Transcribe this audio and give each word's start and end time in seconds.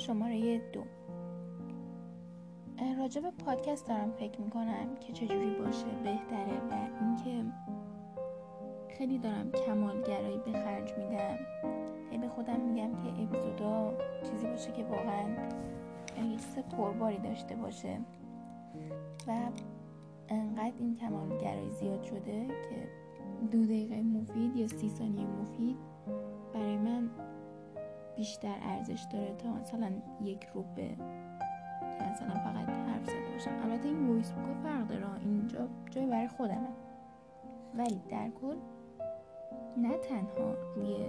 شماره 0.00 0.58
دو. 0.58 0.84
راجع 2.98 3.20
به 3.20 3.30
پادکست 3.30 3.88
دارم 3.88 4.12
فکر 4.12 4.40
می‌کنم 4.40 4.94
که 5.00 5.12
چجوری 5.12 5.54
باشه 5.54 5.86
بهتره 6.04 6.60
و 6.70 6.88
اینکه 7.00 7.52
خیلی 8.98 9.18
دارم 9.18 9.50
کمالگرایی 9.52 10.38
به 10.38 10.52
خرج 10.52 10.92
میدم. 10.98 11.38
خیلی 12.10 12.22
به 12.22 12.28
خودم 12.28 12.60
میگم 12.60 12.90
که 12.94 13.22
اپیزودا 13.22 13.92
چیزی 14.22 14.46
باشه 14.46 14.72
که 14.72 14.84
واقعا 14.84 15.28
یه 16.30 16.36
چیز 16.36 16.58
پرباری 16.58 17.18
داشته 17.18 17.56
باشه. 17.56 17.98
و 19.26 19.38
انقدر 20.28 20.72
این 20.78 20.96
کمالگرایی 20.96 21.70
زیاد 21.70 22.02
شده 22.02 22.46
که 22.46 22.88
دو 23.50 23.64
دقیقه 23.64 24.02
مفید 24.02 24.56
یا 24.56 24.68
سی 24.68 24.88
ثانیه 24.88 25.26
مفید 25.26 25.76
برای 26.54 26.76
من 26.76 27.10
بیشتر 28.16 28.54
ارزش 28.62 29.06
داره 29.12 29.34
تا 29.38 29.52
مثلا 29.52 29.90
یک 30.24 30.46
روبه 30.54 30.88
که 31.98 32.04
مثلا 32.12 32.34
فقط 32.34 32.68
حرف 32.68 33.04
زده 33.04 33.30
باشم. 33.32 33.50
البته 33.62 33.88
این 33.88 34.10
ویس 34.10 34.32
بوک 34.32 34.56
فرق 34.62 34.86
داره. 34.86 35.06
اینجا 35.24 35.68
جای 35.90 36.06
برای 36.06 36.28
خودمه. 36.28 36.68
ولی 37.74 38.00
در 38.10 38.30
کل 38.40 38.56
نه 39.76 39.98
تنها 39.98 40.54
روی 40.76 41.06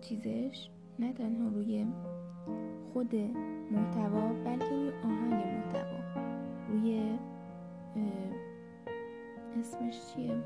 چیزش 0.00 0.70
نه 0.98 1.12
تنها 1.12 1.48
روی 1.48 1.86
خود 2.92 3.14
محتوا 3.70 4.28
بلکه 4.44 4.70
روی 4.70 4.90
آهنگ 5.04 5.32
محتوا. 5.32 5.98
روی 6.68 7.18
اسمش 9.60 10.14
چیه؟ 10.14 10.36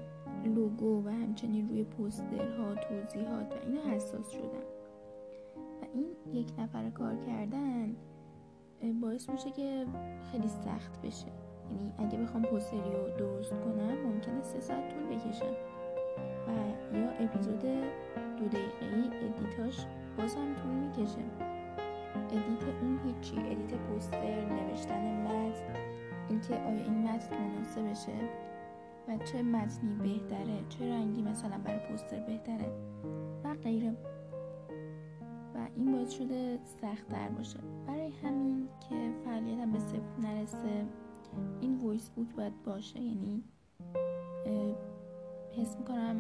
لوگو 0.45 1.07
و 1.07 1.09
همچنین 1.09 1.69
روی 1.69 1.85
پوسترها 1.85 2.75
توضیحات 2.75 3.55
و 3.55 3.57
اینا 3.67 3.81
حساس 3.81 4.31
شدم. 4.31 4.70
این 5.95 6.07
یک 6.33 6.53
نفر 6.59 6.91
کار 6.91 7.17
کردن 7.17 7.97
باعث 9.01 9.31
میشه 9.31 9.51
که 9.51 9.87
خیلی 10.33 10.49
سخت 10.49 11.03
بشه. 11.03 11.27
یعنی 11.71 11.93
اگه 11.99 12.19
بخوام 12.19 12.43
پوستری 12.43 12.79
رو 12.93 13.17
درست 13.19 13.51
کنم 13.51 14.07
ممکنه 14.07 14.43
سه 14.43 14.61
ساعت 14.61 14.95
طول 14.95 15.17
بکشم 15.17 15.55
و 16.49 16.97
یا 16.97 17.11
اپیزود 17.11 17.63
دو 18.39 18.49
دقیقه 18.49 18.87
ای 18.97 19.27
ادیتاش 19.27 19.87
بازم 20.19 20.55
طول 20.55 20.73
می‌کشه. 20.73 21.25
ادیت 22.31 22.83
اون 22.83 22.99
هیچی 23.05 23.37
ادیت 23.39 23.75
پوستر 23.75 24.45
نوشتن 24.45 25.23
متن 25.23 25.75
اینکه 26.29 26.55
آیا 26.55 26.85
این 26.85 27.03
متن 27.03 27.37
مناسبشه 27.37 28.13
و 29.09 29.17
چه 29.25 29.43
متنی 29.43 29.95
بهتره 29.95 30.59
چه 30.69 30.93
رنگی 30.93 31.23
مثلا 31.23 31.59
برای 31.65 31.79
پوستر 31.79 32.21
بهتره 32.21 32.73
و 33.45 33.55
غیره. 33.55 33.97
این 35.77 35.93
باعث 35.93 36.11
شده 36.11 36.59
سختتر 36.65 37.29
باشه. 37.29 37.59
برای 37.87 38.11
همین 38.11 38.69
که 38.89 39.11
فعالیتم 39.25 39.73
به 39.73 39.79
صفر 39.79 40.21
نرسه 40.23 40.87
این 41.61 41.79
voice 41.79 42.11
book 42.11 42.35
باید 42.37 42.63
باشه. 42.63 43.01
یعنی 43.01 43.45
حس 45.57 45.77
می‌کنم 45.77 46.17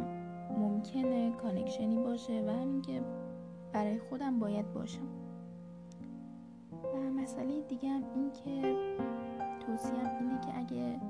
ممکنه 0.58 1.32
connection 1.32 1.92
ی 1.92 1.98
باشه 1.98 2.44
و 2.46 2.50
همین 2.50 2.82
که 2.82 3.02
برای 3.72 3.98
خودم 3.98 4.38
باید 4.38 4.72
باشم. 4.72 5.08
و 6.94 6.96
مسئله 6.96 7.60
دیگه 7.60 7.88
هم 7.88 8.04
این 8.14 8.30
که 8.32 8.76
توصیه‌ام 9.66 9.94
اینه 10.20 10.40
که 10.40 10.58
اگه 10.58 11.00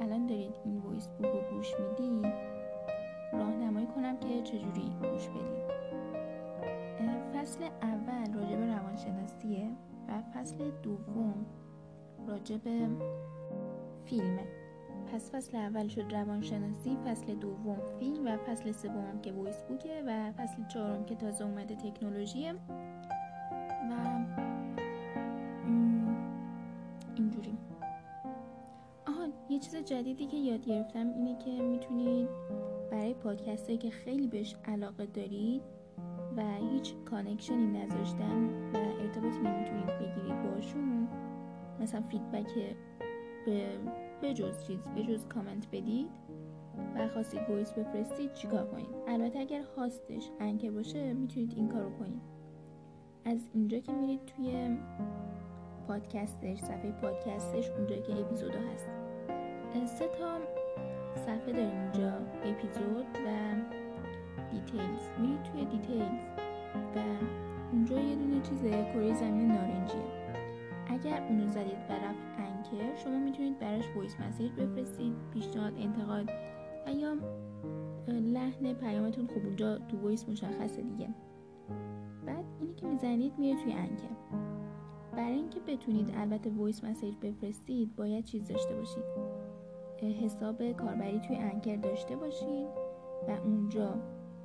الان 0.00 0.26
دارید 0.26 0.54
این 0.64 0.78
voice 0.78 1.08
book 1.08 1.26
رو 1.26 1.56
گوش 1.56 1.74
می‌دید 1.80 2.32
راهنمایی 3.32 3.86
کنم 3.86 4.16
که 4.16 4.42
چجوری 4.42 4.92
گوش 5.02 5.28
بدید. 5.28 5.85
فصل 7.46 7.64
اول 7.82 8.32
راجع 8.34 8.56
به 8.56 8.66
روانشناسیه 8.66 9.70
و 10.08 10.22
فصل 10.22 10.70
دوم 10.82 11.46
راجع 12.28 12.56
به 12.56 12.88
فیلمه. 14.04 14.44
پس 15.12 15.30
فصل 15.30 15.56
اول 15.56 15.88
شد 15.88 16.14
روانشناسی 16.14 16.96
فصل 17.06 17.34
دوم 17.34 17.78
فیلم 17.98 18.26
و 18.26 18.36
فصل 18.36 18.72
سوم 18.72 19.20
که 19.22 19.32
voice 19.32 19.62
book 19.62 19.94
ه 19.94 20.02
و 20.06 20.32
فصل 20.32 20.66
چهارم 20.68 21.04
که 21.04 21.14
تازه 21.14 21.44
اومده 21.44 21.74
تکنولوژیه. 21.74 22.52
و 22.52 23.94
اینجوری. 27.16 27.58
آها 29.06 29.28
یه 29.48 29.58
چیز 29.58 29.76
جدیدی 29.76 30.26
که 30.26 30.36
یاد 30.36 30.66
گرفتم 30.66 31.12
اینه 31.14 31.38
که 31.38 31.50
می‌تونید 31.50 32.28
برای 32.90 33.14
پادکست 33.14 33.80
که 33.80 33.90
خیلی 33.90 34.26
بهش 34.26 34.56
علاقه 34.64 35.06
دارید 35.06 35.75
و 36.36 36.42
هیچ 36.72 36.94
connection 37.10 37.61
ی 37.61 37.66
نذاشتن 37.66 38.44
و 38.74 38.76
ارتباطی 38.76 39.38
نمی‌تونید 39.38 39.86
بگیرید 39.86 40.42
باشون 40.42 41.08
مثلا 41.80 42.00
feedback 42.00 42.54
به 43.46 43.66
بجز 44.22 44.66
چیز 44.66 44.88
بجز 44.96 45.26
کامنت 45.26 45.66
بدید 45.72 46.10
و 46.94 47.08
خواستید 47.08 47.40
voice 47.48 47.72
بفرستید 47.72 48.32
چیکار 48.32 48.66
کنید؟ 48.66 48.88
البته 49.08 49.38
اگر 49.38 49.62
host 49.76 50.12
ش 50.12 50.30
Anchor 50.40 50.70
باشه 50.70 51.12
می‌تونید 51.12 51.52
این 51.56 51.68
کارو 51.68 51.90
کنید. 51.90 52.22
از 53.24 53.48
اینجا 53.54 53.78
که 53.78 53.92
میرید 53.92 54.26
توی 54.26 54.76
پادکستش 55.88 56.58
صفحه 56.58 56.90
پادکستش 56.90 57.70
اونجا 57.70 57.96
که 57.96 58.20
اپیزودا 58.20 58.58
هست. 58.74 58.88
سه 59.86 60.08
تا 60.08 60.38
صفحه 61.14 61.52
داریم 61.52 61.80
اینجا. 61.80 62.12
اونو 71.28 71.46
زدید 71.46 71.78
و 71.88 71.92
رفت 71.92 72.20
Anchor 72.38 72.96
شما 72.96 73.18
می‌تونید 73.18 73.58
براش 73.58 73.84
voice 73.96 74.20
message 74.20 74.52
بفرستید 74.52 75.14
پیشنهاد 75.32 75.72
انتقاد 75.78 76.30
یا 76.96 77.16
لحن 78.08 78.72
پیامتون 78.72 79.26
خوب 79.26 79.44
اونجا 79.46 79.78
تو 79.78 80.00
voice 80.00 80.28
مشخصه 80.28 80.82
دیگه. 80.82 81.08
بعد 82.26 82.44
اینی 82.60 82.74
که 82.74 82.86
می‌زنید 82.86 83.38
میره 83.38 83.62
توی 83.62 83.72
Anchor 83.72 84.16
برای 85.12 85.34
اینکه 85.34 85.60
بتونید 85.60 86.12
البته 86.16 86.50
voice 86.50 86.84
message 86.84 87.14
بفرستید 87.22 87.96
باید 87.96 88.24
چیز 88.24 88.48
داشته 88.48 88.74
باشید. 88.74 89.04
حساب 90.24 90.72
کاربری 90.72 91.20
توی 91.20 91.36
Anchor 91.36 91.76
داشته 91.76 92.16
باشید 92.16 92.66
و 93.28 93.30
اونجا 93.44 93.94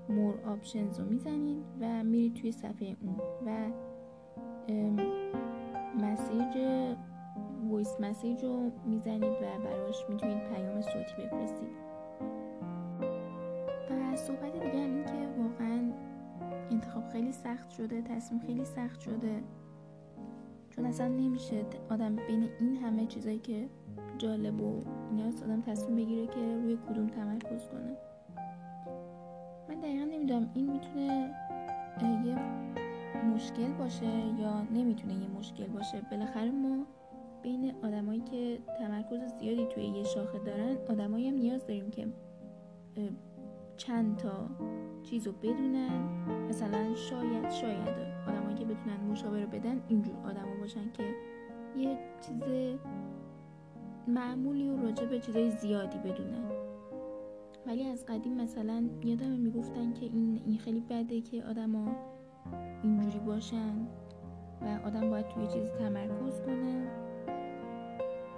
more 0.10 0.40
options 0.46 1.00
رو 1.00 1.06
می‌زنید 1.06 1.66
و 1.82 2.04
میرید 2.04 2.34
توی 2.34 2.52
صفحه 2.52 2.96
اون 3.02 3.16
و 3.46 3.72
message 6.52 6.96
voice 7.70 8.00
message 8.00 8.44
رو 8.44 8.72
می‌زنید 8.86 9.24
و 9.24 9.64
براش 9.64 10.06
می‌تونید 10.10 10.44
پیام 10.44 10.82
صوتی 10.82 11.22
بفرستید. 11.24 11.70
و 13.90 14.16
صحبت 14.16 14.54
دیگه 14.54 14.84
هم 14.84 14.96
این 14.96 15.06
که 15.06 15.28
واقعا 15.38 15.92
انتخاب 16.72 17.10
خیلی 17.10 17.32
سخت 17.32 17.70
شده 17.70 18.02
تصمیم 18.02 18.42
خیلی 18.42 18.66
سخت 18.66 19.00
شده. 19.00 19.44
چون 20.70 20.86
اصلا 20.86 21.08
نمیشه 21.08 21.66
آدم 21.90 22.16
بین 22.16 22.50
این 22.60 22.76
همه 22.76 23.06
چیزایی 23.06 23.40
که 23.40 23.70
جالب 24.18 24.62
و 24.62 24.80
نیاز 25.12 25.44
آدم 25.44 25.62
تصمیم 25.62 25.96
بگیره 25.96 26.28
که 26.28 26.56
روی 26.64 26.78
کدوم 26.90 27.08
تمرکز 27.08 27.68
کنه. 27.68 27.98
من 29.70 29.80
دقیقا 29.80 30.06
نمی‌دونم 30.06 30.50
این 30.54 30.72
می‌تونه 30.72 31.36
یه 32.26 32.36
مشکل 33.24 33.72
باشه 33.80 34.06
یا 34.40 34.62
نمی‌تونه 34.62 35.14
یه 35.14 35.28
مشکل 35.28 35.68
باشه 35.68 36.02
بالاخره 36.12 36.52
ما 36.52 36.86
بین 37.44 37.74
آدمایی 37.84 38.22
که 38.22 38.60
تمرکز 38.80 39.20
زیادی 39.40 39.66
توی 39.66 39.84
یه 39.84 40.04
شاخه 40.04 40.40
دارن 40.40 40.78
آدمایی 40.90 41.30
هم 41.30 41.36
نیاز 41.36 41.68
داریم 41.68 41.92
که 41.92 42.08
چند 43.78 44.18
تا 44.18 44.50
چیز 45.04 45.28
رو 45.28 45.34
بدونن. 45.34 46.10
مثلا 46.50 46.96
شاید 46.96 47.52
شاید 47.52 47.90
آدمایی 48.28 48.56
که 48.56 48.66
بتونن 48.66 49.12
مشاوره 49.12 49.46
بدن 49.46 49.82
اینجور 49.88 50.16
آدما 50.26 50.56
باشن 50.62 50.92
که 50.94 51.04
یه 51.78 51.98
چیز 52.22 52.44
معمولی 54.08 54.70
و 54.70 54.82
راجع 54.84 55.06
به 55.06 55.20
چیزای 55.20 55.52
زیادی 55.52 55.98
بدونن. 55.98 56.44
ولی 57.66 57.88
از 57.88 58.06
قدیم 58.06 58.34
مثلا 58.34 58.90
یادم 59.04 59.30
می‌گفتن 59.30 59.94
که 59.94 60.06
این 60.06 60.58
خیلی 60.58 60.80
بده 60.80 61.22
که 61.22 61.44
آدما 61.44 61.96
اینجوری 62.84 63.20
باشن 63.20 63.88
و 64.62 64.88
آدم 64.88 65.10
باید 65.10 65.28
توی 65.28 65.48
چیزی 65.48 65.70
تمرکز 65.70 66.42
کنه. 66.42 66.88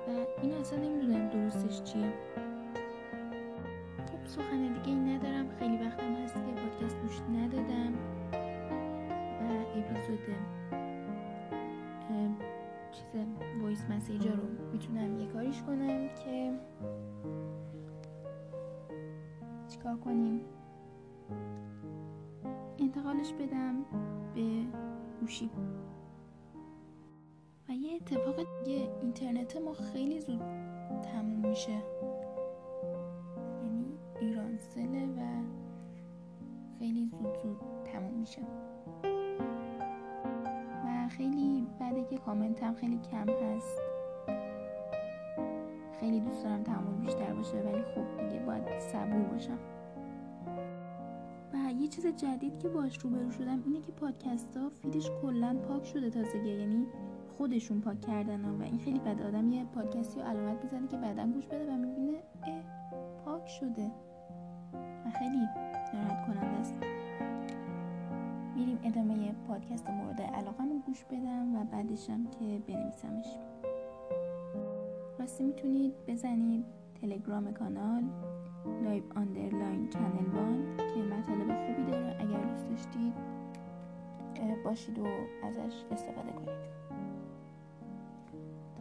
و 0.08 0.12
این 0.42 0.54
اصلا 0.54 0.80
نمی‌دونم 0.80 1.30
درستش 1.30 1.84
چیه. 1.84 2.14
خب 4.06 4.26
سخن 4.26 4.74
دیگه 4.74 4.88
این 4.88 5.10
ندارم. 5.10 5.50
خیلی 5.60 5.78
وقتم 5.78 6.14
هست 6.14 6.34
که 6.34 6.40
پادکست 6.42 7.02
گوش 7.02 7.22
ندادم. 7.22 7.94
و 9.42 9.78
اپیزود 9.78 10.20
چیز 12.92 13.26
وایس 13.62 13.86
مسیجا 13.90 14.34
رو 14.34 14.44
می‌تونم 14.72 15.20
یه 15.20 15.28
کاریش 15.28 15.62
کنم 15.62 16.08
که 16.08 16.52
چیکار 19.68 19.98
کنیم. 19.98 20.42
انتقالش 22.80 23.34
بدم. 23.34 23.86
به 24.36 24.66
گوشی 25.20 25.50
و 27.70 27.72
یه 27.72 27.96
اتفاق 27.96 28.36
دیگه 28.36 28.90
اینترنت 29.02 29.58
ما 29.58 29.74
خیلی 29.74 30.20
زود 30.20 30.42
تموم 31.04 31.50
میشه. 31.50 31.72
یعنی 33.64 33.86
ایرانسله 34.22 35.06
و 35.06 35.44
خیلی 36.80 37.06
زود 37.06 37.38
زود 37.44 37.58
تموم 37.86 38.14
میشه. 38.14 38.42
و 40.86 41.08
خیلی 41.10 41.68
بعد 41.80 42.10
که 42.10 42.18
کامنت 42.18 42.64
هم 42.64 42.76
خیلی 42.76 43.00
کم 43.12 43.30
هست. 43.30 43.82
خیلی 46.00 46.20
دوست 46.20 46.44
دارم 46.44 46.64
تموم 46.64 47.02
بیشتر 47.02 47.34
باشه 47.34 47.58
ولی 47.58 47.84
خب 47.84 48.18
دیگه 48.18 48.46
باید 48.46 48.80
صبور 48.80 49.22
باشم. 49.22 49.73
چیز 51.96 52.06
جدید 52.06 52.60
که 52.60 52.70
باش 52.70 52.98
روبرو 52.98 53.32
شدم 53.32 53.64
اینه 53.66 53.82
که 53.82 53.92
پادکست 53.92 54.58
ها 54.58 54.70
فیدش 54.70 55.10
کلا 55.22 55.58
پاک 55.68 55.86
شده 55.86 56.10
تازگی 56.10 56.50
یعنی 56.50 56.86
خودشون 57.38 57.82
پاک 57.82 58.02
کردن 58.02 58.46
و 58.46 58.62
این 58.64 58.78
خیلی 58.78 59.00
بد 59.00 59.22
آدم 59.22 59.52
یه 59.52 59.66
پادکستی 59.66 60.20
رو 60.20 60.26
علامت 60.26 60.64
می‌زنه 60.64 60.88
که 60.88 60.98
بعدا 60.98 61.28
گوش 61.28 61.46
بده 61.46 61.74
و 61.74 61.78
می‌بینه 61.78 62.18
اه 62.44 62.64
پاک 63.26 63.48
شده. 63.48 63.92
و 65.06 65.12
خیلی 65.20 65.48
ناراحت 65.94 66.28
کننده 66.28 66.60
است. 66.60 66.76
میریم 68.56 68.80
ادامه 68.84 69.36
پادکست 69.48 69.90
مورد 69.90 70.22
علاقه 70.22 70.64
رو 70.64 70.80
گوش 70.86 71.04
بدم 71.04 71.56
و 71.56 71.64
بعدشم 71.64 72.24
که 72.24 72.62
بنویسمش. 72.68 73.28
راستی 75.20 75.44
می‌تونید 75.44 75.94
بزنید 76.08 76.66
تلگرام 77.02 77.54
کانال 77.54 78.04
live 78.84 79.04
underline 79.16 79.90
channel 79.90 80.28
one 80.36 80.78
که 80.78 81.00
مطالب 81.02 81.48
دوست 81.48 81.73
داشتید 82.84 83.14
باشید 84.64 85.00
و 85.00 85.06
ازش 85.44 85.84
استفاده 85.92 86.32
کنید. 86.32 86.74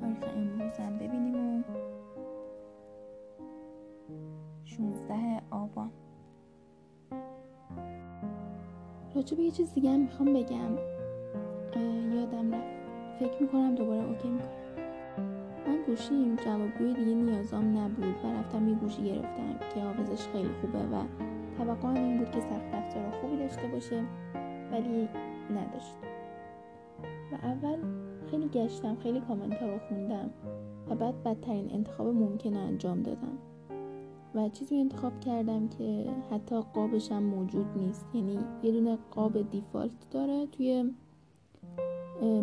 تاریخ 0.01 0.37
امروز 0.37 0.79
هم 0.79 0.99
ببینیم 0.99 1.61
و 1.61 1.63
16 4.65 5.43
آبان. 5.51 5.91
راجع 9.15 9.37
به 9.37 9.43
یه 9.43 9.51
چیز 9.51 9.75
دیگه 9.75 9.91
هم 9.91 10.01
می‌خوام 10.01 10.33
بگم. 10.33 10.77
یادم 12.15 12.55
رفت. 12.55 12.83
فکر 13.19 13.43
می‌کنم 13.43 13.75
دوباره 13.75 14.05
اوکی 14.05 14.29
می‌کنم. 14.29 14.49
من 15.67 15.83
گوشیم 15.87 16.37
جوابگوی 16.37 16.95
دیگه 16.95 17.15
نیازام 17.15 17.79
نبود 17.79 18.25
و 18.25 18.39
رفتم 18.39 18.69
یه 18.69 18.75
گوشی 18.75 19.05
گرفتم 19.05 19.59
که 19.75 19.81
حافظش 19.81 20.27
خیلی 20.29 20.51
خوبه 20.61 20.79
و 20.79 21.03
توقعم 21.65 21.95
این 21.95 22.19
بود 22.19 22.31
که 22.31 22.41
سخت 22.41 22.75
افزار 22.75 23.11
خوبی 23.11 23.37
داشته 23.37 23.67
باشه 23.67 24.05
ولی 24.73 25.09
نداشت. 25.51 25.97
و 27.33 27.35
اول 27.35 27.77
خیلی 28.31 28.49
گشتم 28.49 28.97
خیلی 28.97 29.21
کامنت 29.21 29.63
ها 29.63 29.69
رو 29.69 29.79
خوندم 29.79 30.31
و 30.91 30.95
بعد 30.95 31.23
بدترین 31.23 31.71
انتخاب 31.73 32.07
ممکن 32.07 32.57
انجام 32.57 33.03
دادم. 33.03 33.39
و 34.35 34.49
چیزی 34.49 34.77
انتخاب 34.77 35.21
کردم 35.21 35.69
که 35.69 36.07
حتی 36.31 36.61
قابش 36.75 37.13
هم 37.13 37.23
موجود 37.23 37.67
نیست. 37.77 38.07
یعنی 38.15 38.39
یه 38.63 38.73
دونه 38.73 38.99
قاب 39.11 39.51
دیفالت 39.51 40.11
داره 40.11 40.47
توی 40.47 40.91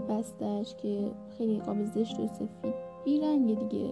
بستش 0.10 0.76
که 0.76 1.12
خیلی 1.38 1.60
قاب 1.60 1.86
زشت 1.86 2.20
و 2.20 2.28
سفید 2.28 2.74
بی 3.06 3.22
رنگ 3.22 3.60
دیگه. 3.60 3.90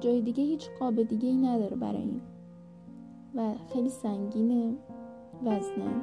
جای 0.00 0.20
دیگه 0.20 0.44
هیچ 0.44 0.68
قاب 0.78 1.02
دیگه 1.02 1.28
ای 1.28 1.36
نداره 1.36 1.76
برای 1.76 2.02
این. 2.02 2.20
و 3.36 3.52
خیلی 3.72 3.88
سنگینه 3.88 4.74
وزنه. 5.44 6.02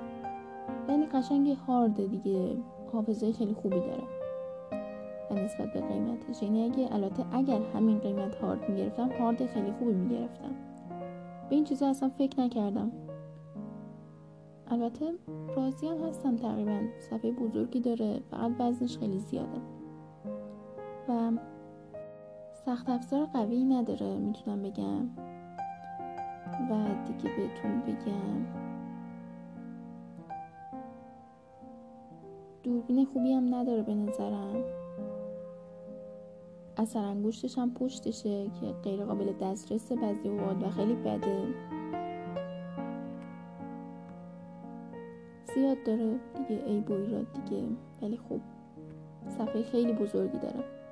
یعنی 0.89 1.05
قشنگ 1.05 1.49
هارد 1.67 2.07
دیگه. 2.07 2.57
حافظه 2.93 3.31
خیلی 3.31 3.53
خوبی 3.53 3.79
داره. 3.79 4.03
و 5.31 5.33
نسبت 5.33 5.73
به 5.73 5.81
قیمتش. 5.81 6.43
یعنی 6.43 6.63
اگه 6.63 6.93
البته 6.93 7.25
اگر 7.31 7.61
همین 7.73 7.99
قیمت 7.99 8.35
هارد 8.35 8.69
می‌گرفتم 8.69 9.09
هارد 9.19 9.45
خیلی 9.45 9.71
خوبی 9.71 9.93
می‌گرفتم. 9.93 10.55
به 11.49 11.55
این 11.55 11.63
چیزا 11.63 11.87
اصلا 11.87 12.09
فکر 12.09 12.39
نکردم. 12.39 12.91
البته 14.67 15.13
راضی 15.55 15.87
هم 15.87 15.97
هستم 15.97 16.35
تقریبا. 16.35 16.79
صفحه 17.09 17.31
بزرگی 17.31 17.79
داره 17.79 18.19
فقط 18.31 18.51
وزنش 18.59 18.97
خیلی 18.97 19.19
زیاده. 19.19 19.61
و 21.09 21.31
سخت 22.65 22.89
افزار 22.89 23.25
قوی 23.25 23.63
نداره 23.63 24.17
می‌تونم 24.17 24.61
بگم. 24.61 25.09
و 26.53 26.85
دیگه 27.05 27.35
بهتون 27.37 27.81
بگم. 27.81 28.45
دوربین 32.63 33.05
خوبی 33.05 33.33
هم 33.33 33.55
نداره 33.55 33.81
به 33.81 33.93
نظرم. 33.93 34.63
اثر 36.77 37.05
انگشتش 37.05 37.57
هم 37.57 37.73
پشتشه 37.73 38.45
که 38.45 38.73
غیر 38.83 39.05
قابل 39.05 39.33
دسترسه 39.41 39.95
بعضی 39.95 40.29
اوقات 40.29 40.63
و 40.63 40.69
خیلی 40.69 40.95
بده. 40.95 41.47
زیاد 45.55 45.77
داره 45.85 46.19
دیگه 46.33 46.63
ای 46.65 46.79
و 46.79 46.93
ایراد 46.93 47.27
دیگه. 47.33 47.63
ولی 48.01 48.17
خب 48.17 48.39
صفحه 49.27 49.63
خیلی 49.63 49.93
بزرگی 49.93 50.37
داره. 50.37 50.82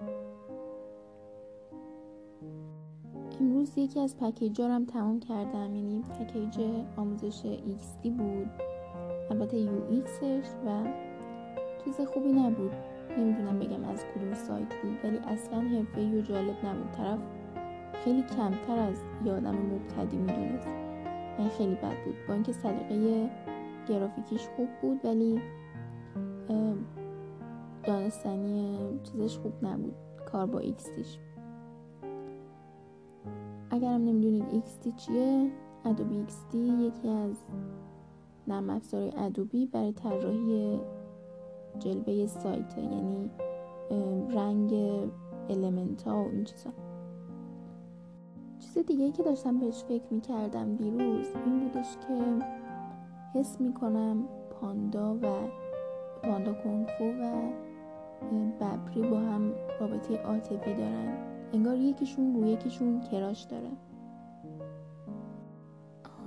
امروز 3.42 3.78
یکی 3.78 4.00
از 4.00 4.18
پکیجارم 4.18 4.86
تمام 4.86 5.20
کردم. 5.20 5.76
یعنی 5.76 6.04
پکیج 6.20 6.60
آموزش 6.98 7.42
XD 7.66 8.10
بود. 8.10 8.50
البته 9.30 9.58
یو 9.58 9.72
و 10.66 10.84
چیز 11.86 12.02
خوبی 12.02 12.32
نبود. 12.32 12.72
نمی‌دونم 13.18 13.60
بگم 13.60 13.84
از 13.84 14.06
کدوم 14.06 14.34
سایت 14.34 14.82
بود 14.84 14.98
ولی 15.04 15.18
اصلا 15.18 15.60
حرفه 15.60 16.18
و 16.18 16.22
جالب 16.22 16.66
نبود. 16.66 16.92
طرف 16.92 17.20
خیلی 18.04 18.22
کمتر 18.22 18.80
از 18.80 18.96
یه 19.26 19.32
آدم 19.32 19.56
مبتدی 19.56 20.18
می‌دونست. 20.18 20.76
یعنی 21.40 21.50
خیلی 21.50 21.76
بد 21.76 22.06
بود. 22.06 22.16
با 22.28 22.34
اینکه 22.34 22.52
سلیقه 22.52 23.30
گرافیکیش 23.90 24.48
خوب 24.56 24.68
بود 24.82 25.06
ولی 25.06 25.42
دانستنی 27.84 28.78
چیزش 29.04 29.38
خوب 29.38 29.54
نبود. 29.66 29.96
کار 30.32 30.46
با 30.46 30.60
XDش 30.60 31.18
اگرم 33.74 34.02
نمی‌دونید 34.02 34.46
XD 34.52 34.92
چیه 34.92 35.52
Adobe 35.86 36.18
XD 36.18 36.58
یکی 36.58 37.10
از 37.10 37.36
نرم 38.48 38.70
افزار 38.70 39.14
Adobe 39.18 39.66
برای 39.66 39.92
طراحی 39.92 40.80
جلوه 41.80 42.28
سایت 42.28 42.78
یعنی 42.78 43.30
رنگ 44.30 44.74
element 45.50 46.02
ها 46.02 46.24
و 46.24 46.28
این 46.28 46.44
چیزا. 46.44 46.70
چیز 48.60 48.78
دیگه 48.78 49.12
که 49.12 49.24
داشتم 49.24 49.60
بهش 49.60 49.84
فکر 49.84 50.06
می‌کردم 50.12 50.76
دیروز 50.76 51.28
این 51.46 51.60
بودش 51.60 51.98
که 52.08 52.46
حس 53.34 53.62
می‌کنم 53.62 54.24
پاندا 54.62 55.16
و 55.16 55.28
پاندا 56.24 56.54
کنفو 56.54 57.04
و 57.04 57.50
ببری 58.60 59.10
با 59.10 59.20
هم 59.20 59.54
رابطه 59.80 60.18
عاطفی 60.18 60.74
دارن. 60.74 61.31
انگار 61.54 61.78
یکیشون 61.78 62.34
رو 62.34 62.46
یکیشون 62.48 63.02
کراش 63.02 63.44
داره. 63.44 63.70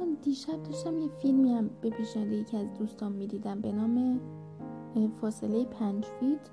آن 0.01 0.17
دیشب 0.23 0.63
داشتم 0.63 0.99
یه 0.99 1.09
فیلمی 1.09 1.53
هم 1.53 1.71
به 1.81 1.91
پیشنهاد 1.91 2.33
یکی 2.33 2.57
از 2.57 2.75
دوستان 2.75 3.13
می‌دیدم 3.13 3.61
به 3.61 3.73
نام 3.73 4.21
فاصله 5.21 5.65
پنج 5.65 6.05
فیت. 6.05 6.51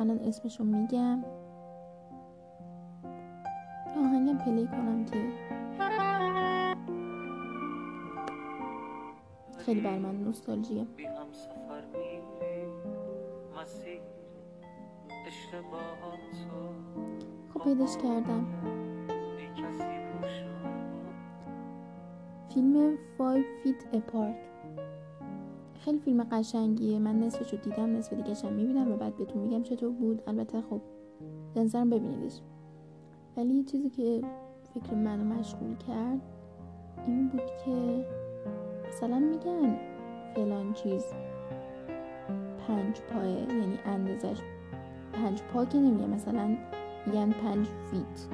الان 0.00 0.18
اسمشو 0.18 0.64
میگم. 0.64 1.24
آهنگم 3.96 4.38
پلی 4.38 4.66
کنم 4.66 5.04
که 5.04 5.32
خیلی 9.58 9.80
بر 9.80 9.98
من 9.98 10.16
نوستالژیه. 10.16 10.86
خب 17.58 17.64
پیداش 17.64 17.96
کردم. 17.96 18.46
فیلم 22.54 22.98
5 23.18 23.44
فیت 23.62 23.84
اپارت. 23.92 24.36
خیلی 25.74 25.98
فیلم 25.98 26.24
قشنگیه. 26.32 26.98
من 26.98 27.20
نصفش 27.20 27.52
رو 27.52 27.58
دیدم 27.58 27.96
نصف 27.96 28.12
دیگه 28.12 28.34
هم 28.44 28.52
می‌بینم 28.52 28.92
و 28.92 28.96
بعد 28.96 29.16
بهتون 29.16 29.42
میگم 29.42 29.62
چطور 29.62 29.90
بود. 29.90 30.22
البته 30.26 30.60
خب 30.60 30.80
نظرم 31.56 31.90
ببینیدش. 31.90 32.40
ولی 33.36 33.54
یه 33.54 33.64
چیزی 33.64 33.90
که 33.90 34.20
فکر 34.74 34.94
منو 34.94 35.24
مشغول 35.24 35.76
کرد 35.76 36.20
این 37.06 37.28
بود 37.28 37.50
که 37.64 38.04
مثلا 38.88 39.18
میگن 39.18 39.76
فلان 40.34 40.72
چیز 40.72 41.04
پنج 42.68 43.00
پایه 43.00 43.38
یعنی 43.38 43.78
اندازش 43.84 44.40
پنج 45.12 45.42
پا 45.42 45.64
که 45.64 45.78
نمیگه. 45.78 46.06
مثلا 46.06 46.56
میگن 47.06 47.30
پنج 47.30 47.66
feet. 47.66 48.26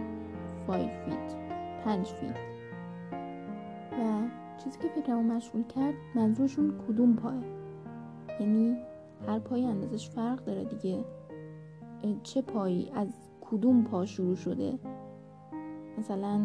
five 0.67 0.89
feet. 0.89 1.37
پنج 1.85 2.07
feet. 2.07 2.37
و 3.93 4.23
چیزی 4.65 4.79
که 4.79 4.89
فکرمو 4.89 5.23
مشغول 5.23 5.63
کرد 5.63 5.95
منظورشون 6.15 6.75
کدوم 6.89 7.17
پاه 7.17 7.35
یعنی 8.41 8.77
هر 9.27 9.39
پای 9.39 9.65
اندازش 9.65 10.11
فرق 10.11 10.45
داره 10.45 10.65
دیگه. 10.65 11.05
چه 12.23 12.43
پایی 12.43 12.91
از 12.95 13.09
کدوم 13.41 13.85
پا 13.85 14.05
شروع 14.05 14.35
شده؟ 14.35 14.79
مثلا 15.99 16.41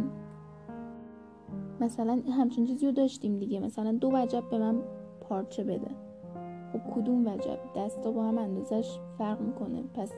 مثلا 1.81 2.21
همچین 2.37 2.65
چیزی 2.65 2.85
رو 2.85 2.91
داشتیم 2.91 3.39
دیگه. 3.39 3.59
مثلا 3.59 3.91
دو 3.91 4.11
وجب 4.13 4.43
به 4.49 4.57
من 4.57 4.81
پارچه 5.21 5.63
بده. 5.63 5.91
خب 6.73 6.79
کدوم 6.95 7.27
وجب؟ 7.27 7.59
دستا 7.75 8.11
با 8.11 8.23
هم 8.23 8.37
اندازش 8.37 8.99
فرق 9.17 9.41
می‌کنه. 9.41 9.83
پس 9.93 10.13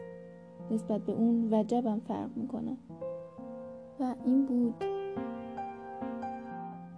نسبت 0.72 1.02
به 1.02 1.12
اون 1.12 1.54
وجبم 1.54 2.00
فرق 2.00 2.30
می‌کنه. 2.36 2.78
و 4.00 4.16
این 4.26 4.46
بود. 4.46 4.74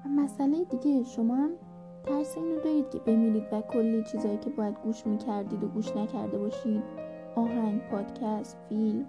و 0.05 0.09
مسئله 0.09 0.63
دیگه 0.63 1.03
شما 1.03 1.35
هم 1.35 1.51
ترس 2.05 2.37
اینو 2.37 2.59
دارید 2.61 2.89
که 2.89 2.99
بمیرید 2.99 3.43
و 3.51 3.61
کلی 3.61 4.03
چیزایی 4.03 4.37
که 4.37 4.49
باید 4.49 4.75
گوش 4.83 5.07
می‌کردید 5.07 5.63
و 5.63 5.67
گوش 5.67 5.95
نکرده 5.95 6.37
باشید. 6.37 6.83
آهنگ 7.35 7.81
پادکست 7.91 8.57
فیلم. 8.69 9.05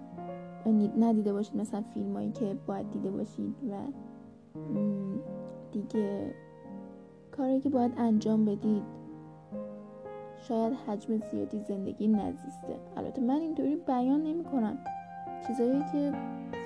ندیده 0.99 1.33
باشید 1.33 1.57
مثلا 1.57 1.83
فیلمایی 1.93 2.31
که 2.31 2.57
باید 2.67 2.91
دیده 2.91 3.11
باشید 3.11 3.55
و 3.71 3.75
دیگه 5.71 6.33
کاری 7.31 7.59
که 7.61 7.69
باید 7.69 7.91
انجام 7.97 8.45
بدید. 8.45 9.02
شاید 10.47 10.73
حجم 10.73 11.17
زیادی 11.31 11.59
زندگی 11.59 12.07
نزیسته. 12.07 12.79
البته 12.97 13.21
من 13.21 13.39
اینطوری 13.39 13.75
بیان 13.75 14.23
نمی 14.23 14.43
کنم 14.43 14.77
چیزایی 15.47 15.79
که 15.91 16.13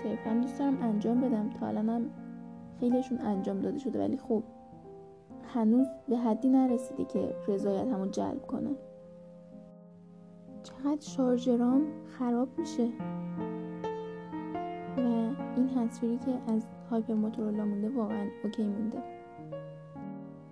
صرفا 0.04 0.34
دوست 0.34 0.60
دارم 0.60 0.82
انجام 0.82 1.22
بدم. 1.22 1.50
تا 1.50 1.68
الانم 1.68 2.10
خیلیشون 2.80 3.22
انجام 3.22 3.60
داده 3.60 3.80
شده 3.80 4.00
ولی 4.00 4.18
خب 4.18 4.44
هنوز 5.54 5.88
به 6.10 6.18
حدی 6.18 6.50
نرسیده 6.50 7.06
که 7.06 7.36
رضایت 7.48 7.88
همون 7.88 8.12
جلب 8.12 8.48
کنه 8.48 8.70
چقدر 10.64 11.02
شارژرام 11.02 11.82
خراب 12.20 12.50
میشه. 12.58 12.88
و 14.98 15.02
این 15.56 15.70
تصویری 15.76 16.18
که 16.18 16.54
از 16.54 16.66
hyper 16.90 17.14
Motorola 17.14 17.66
مونده 17.66 17.90
واقعا 17.90 18.28
OK 18.44 18.64
مونده. 18.64 19.04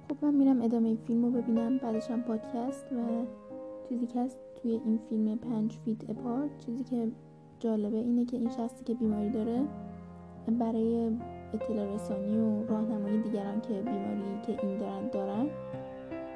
خب 0.09 0.25
من 0.25 0.33
میرم 0.33 0.61
ادامه 0.61 0.95
فیلم 0.95 1.25
رو 1.25 1.31
ببینم 1.31 1.77
بعدش 1.77 2.11
هم 2.11 2.21
پادکست 2.21 2.91
و 2.91 3.25
چیزی 3.89 4.07
که 4.07 4.19
هست 4.19 4.37
توی 4.55 4.71
این 4.71 4.99
فیلم 5.09 5.37
پنج 5.37 5.77
feet 5.85 6.09
apart 6.09 6.57
چیزی 6.65 6.83
که 6.83 7.07
جالبه 7.59 7.97
اینه 7.97 8.25
که 8.25 8.37
این 8.37 8.49
شخصی 8.49 8.83
که 8.85 8.93
بیماری 8.93 9.29
داره 9.29 9.61
برای 10.59 11.11
اطلاع 11.53 11.95
رسانی 11.95 12.37
و 12.37 12.65
راهنمایی 12.67 13.21
دیگران 13.21 13.61
که 13.61 13.73
بیماری 13.73 14.41
که 14.47 14.67
این 14.67 14.77
دارن 14.77 15.09
دارن 15.09 15.47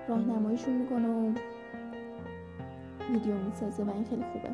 راهنماییشون 0.08 0.74
می‌کنه 0.74 1.08
و 1.08 1.34
ویدیو 3.14 3.34
می‌سازه 3.36 3.84
و 3.84 3.92
این 3.92 4.04
خیلی 4.04 4.24
خوبه. 4.24 4.50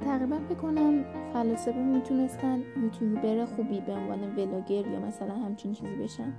تقریبا 0.00 0.38
فکر 0.48 0.58
کنم 0.58 1.04
فلاسفه 1.32 1.78
می‌تونستن 1.78 2.62
یوتیوبر 2.82 3.44
خوبی 3.44 3.80
به 3.80 3.92
عنوان 3.92 4.36
ولاگر 4.36 4.86
یا 4.86 5.00
مثلا 5.00 5.34
همچین 5.34 5.72
چیزی 5.72 5.96
بشن. 5.96 6.32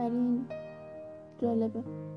بنابراین 0.00 0.46
جالبه. 1.42 2.09